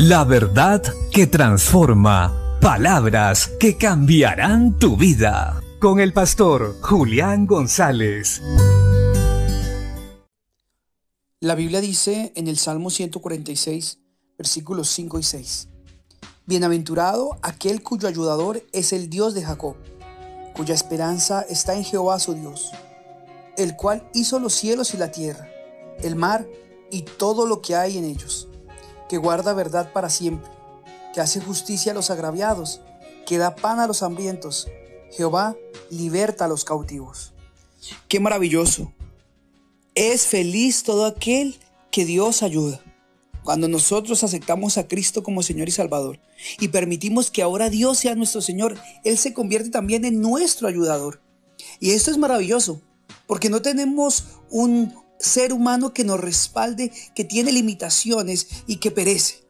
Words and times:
La 0.00 0.22
verdad 0.22 0.80
que 1.10 1.26
transforma. 1.26 2.60
Palabras 2.60 3.50
que 3.58 3.76
cambiarán 3.76 4.78
tu 4.78 4.96
vida. 4.96 5.60
Con 5.80 5.98
el 5.98 6.12
pastor 6.12 6.76
Julián 6.80 7.48
González. 7.48 8.40
La 11.40 11.56
Biblia 11.56 11.80
dice 11.80 12.32
en 12.36 12.46
el 12.46 12.58
Salmo 12.58 12.90
146, 12.90 13.98
versículos 14.38 14.88
5 14.90 15.18
y 15.18 15.22
6. 15.24 15.68
Bienaventurado 16.46 17.36
aquel 17.42 17.82
cuyo 17.82 18.06
ayudador 18.06 18.62
es 18.72 18.92
el 18.92 19.10
Dios 19.10 19.34
de 19.34 19.42
Jacob, 19.42 19.74
cuya 20.54 20.76
esperanza 20.76 21.42
está 21.42 21.74
en 21.74 21.82
Jehová 21.82 22.20
su 22.20 22.34
Dios, 22.34 22.70
el 23.56 23.74
cual 23.74 24.08
hizo 24.14 24.38
los 24.38 24.54
cielos 24.54 24.94
y 24.94 24.96
la 24.96 25.10
tierra, 25.10 25.48
el 26.04 26.14
mar 26.14 26.46
y 26.92 27.02
todo 27.02 27.48
lo 27.48 27.60
que 27.62 27.74
hay 27.74 27.98
en 27.98 28.04
ellos, 28.04 28.47
que 29.08 29.18
guarda 29.18 29.54
verdad 29.54 29.92
para 29.92 30.10
siempre, 30.10 30.50
que 31.14 31.20
hace 31.20 31.40
justicia 31.40 31.92
a 31.92 31.94
los 31.94 32.10
agraviados, 32.10 32.80
que 33.26 33.38
da 33.38 33.54
pan 33.54 33.80
a 33.80 33.86
los 33.86 34.02
hambrientos. 34.02 34.68
Jehová 35.10 35.56
liberta 35.90 36.44
a 36.44 36.48
los 36.48 36.64
cautivos. 36.64 37.32
Qué 38.08 38.20
maravilloso. 38.20 38.92
Es 39.94 40.26
feliz 40.26 40.82
todo 40.82 41.06
aquel 41.06 41.58
que 41.90 42.04
Dios 42.04 42.42
ayuda. 42.42 42.80
Cuando 43.42 43.66
nosotros 43.66 44.22
aceptamos 44.24 44.76
a 44.76 44.86
Cristo 44.86 45.22
como 45.22 45.42
Señor 45.42 45.68
y 45.68 45.72
Salvador 45.72 46.20
y 46.60 46.68
permitimos 46.68 47.30
que 47.30 47.42
ahora 47.42 47.70
Dios 47.70 47.98
sea 47.98 48.14
nuestro 48.14 48.42
Señor, 48.42 48.76
Él 49.04 49.16
se 49.16 49.32
convierte 49.32 49.70
también 49.70 50.04
en 50.04 50.20
nuestro 50.20 50.68
ayudador. 50.68 51.22
Y 51.80 51.92
esto 51.92 52.10
es 52.10 52.18
maravilloso, 52.18 52.82
porque 53.26 53.48
no 53.48 53.62
tenemos 53.62 54.24
un, 54.50 54.94
ser 55.18 55.52
humano 55.52 55.92
que 55.92 56.04
nos 56.04 56.20
respalde, 56.20 56.92
que 57.14 57.24
tiene 57.24 57.52
limitaciones 57.52 58.48
y 58.66 58.76
que 58.76 58.90
perece. 58.90 59.44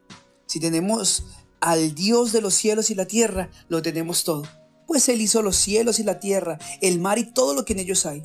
Si 0.46 0.60
tenemos 0.60 1.24
al 1.60 1.94
Dios 1.94 2.32
de 2.32 2.40
los 2.40 2.54
cielos 2.54 2.90
y 2.90 2.94
la 2.94 3.06
tierra, 3.06 3.50
lo 3.68 3.82
tenemos 3.82 4.24
todo. 4.24 4.44
Pues 4.86 5.08
Él 5.08 5.20
hizo 5.20 5.42
los 5.42 5.56
cielos 5.56 5.98
y 5.98 6.04
la 6.04 6.20
tierra, 6.20 6.58
el 6.80 7.00
mar 7.00 7.18
y 7.18 7.24
todo 7.24 7.54
lo 7.54 7.64
que 7.64 7.74
en 7.74 7.80
ellos 7.80 8.06
hay. 8.06 8.24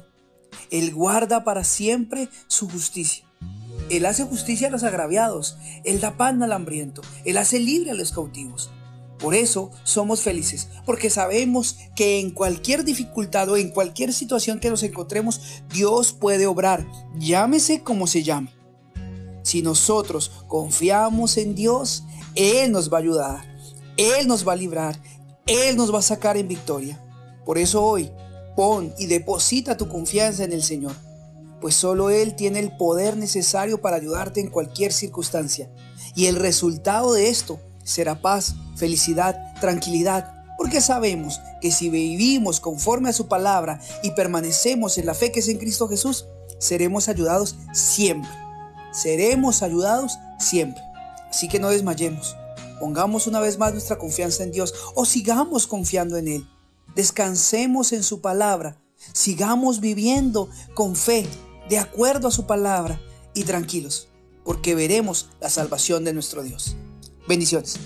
Él 0.72 0.94
guarda 0.94 1.44
para 1.44 1.64
siempre 1.64 2.30
su 2.48 2.70
justicia. 2.70 3.26
Él 3.90 4.06
hace 4.06 4.24
justicia 4.24 4.68
a 4.68 4.72
los 4.72 4.84
agraviados, 4.84 5.58
Él 5.84 6.00
da 6.00 6.16
pan 6.16 6.42
al 6.42 6.54
hambriento, 6.54 7.02
Él 7.26 7.38
hace 7.38 7.60
libre 7.60 7.92
a 7.92 7.96
los 7.96 8.12
cautivos. 8.12 8.70
Por 9.24 9.36
eso 9.36 9.72
somos 9.86 10.20
felices, 10.20 10.68
porque 10.86 11.10
sabemos 11.10 11.78
que 11.96 12.20
en 12.20 12.32
cualquier 12.32 12.84
dificultad 12.84 13.48
o 13.48 13.56
en 13.56 13.70
cualquier 13.70 14.12
situación 14.12 14.60
que 14.60 14.70
nos 14.70 14.84
encontremos, 14.84 15.40
Dios 15.74 16.12
puede 16.12 16.46
obrar, 16.46 16.86
llámese 17.16 17.84
como 17.84 18.06
se 18.06 18.24
llame. 18.24 18.54
Si 19.42 19.62
nosotros 19.62 20.30
confiamos 20.50 21.38
en 21.38 21.56
Dios, 21.56 22.04
Él 22.36 22.74
nos 22.74 22.92
va 22.92 22.98
a 22.98 23.00
ayudar, 23.00 23.58
Él 23.96 24.28
nos 24.28 24.46
va 24.46 24.52
a 24.52 24.58
librar, 24.58 25.02
Él 25.46 25.78
nos 25.78 25.94
va 25.94 26.00
a 26.00 26.02
sacar 26.02 26.36
en 26.36 26.50
victoria. 26.50 27.02
Por 27.46 27.58
eso 27.58 27.82
hoy, 27.82 28.12
pon 28.58 28.94
y 28.98 29.06
deposita 29.06 29.78
tu 29.78 29.88
confianza 29.88 30.44
en 30.44 30.52
el 30.52 30.64
Señor, 30.64 30.96
pues 31.62 31.76
solo 31.76 32.10
Él 32.10 32.36
tiene 32.36 32.60
el 32.60 32.76
poder 32.76 33.16
necesario 33.16 33.80
para 33.80 33.96
ayudarte 33.96 34.42
en 34.42 34.50
cualquier 34.50 34.92
circunstancia. 34.92 35.72
Y 36.14 36.26
el 36.26 36.36
resultado 36.36 37.14
de 37.14 37.30
esto 37.30 37.62
será 37.84 38.22
paz, 38.22 38.56
felicidad, 38.76 39.54
tranquilidad, 39.60 40.44
porque 40.58 40.82
sabemos 40.82 41.40
que 41.62 41.72
si 41.72 41.90
vivimos 41.90 42.60
conforme 42.60 43.10
a 43.10 43.14
su 43.14 43.28
palabra 43.28 43.80
y 44.04 44.12
permanecemos 44.12 44.98
en 44.98 45.06
la 45.06 45.14
fe 45.14 45.32
que 45.32 45.40
es 45.40 45.50
en 45.50 45.58
Cristo 45.58 45.88
Jesús, 45.88 46.26
seremos 46.60 47.10
ayudados 47.10 47.58
siempre. 47.74 48.30
Seremos 48.92 49.64
ayudados 49.64 50.18
siempre. 50.40 50.82
Así 51.30 51.48
que 51.48 51.60
no 51.60 51.70
desmayemos. 51.70 52.36
Pongamos 52.80 53.28
una 53.28 53.40
vez 53.40 53.58
más 53.58 53.72
nuestra 53.72 53.98
confianza 53.98 54.44
en 54.44 54.52
Dios 54.52 54.74
o 54.96 55.06
sigamos 55.06 55.68
confiando 55.68 56.18
en 56.18 56.28
Él. 56.28 56.48
Descansemos 56.96 57.92
en 57.92 58.04
su 58.04 58.22
palabra. 58.22 58.78
Sigamos 59.14 59.80
viviendo 59.80 60.50
con 60.76 60.96
fe, 60.96 61.28
de 61.70 61.80
acuerdo 61.80 62.28
a 62.28 62.32
su 62.32 62.46
palabra 62.46 63.02
y 63.34 63.44
tranquilos, 63.44 64.08
porque 64.46 64.76
veremos 64.76 65.30
la 65.42 65.50
salvación 65.50 66.04
de 66.04 66.14
nuestro 66.14 66.44
Dios. 66.44 66.78
Bendiciones. 67.28 67.80